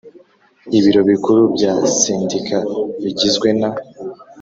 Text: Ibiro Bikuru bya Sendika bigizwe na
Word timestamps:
Ibiro 0.77 1.01
Bikuru 1.09 1.41
bya 1.55 1.73
Sendika 1.99 2.57
bigizwe 3.03 3.47
na 3.59 3.69